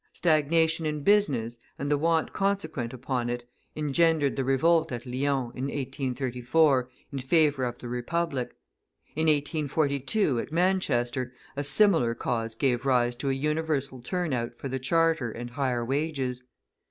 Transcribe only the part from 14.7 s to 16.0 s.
Charter and higher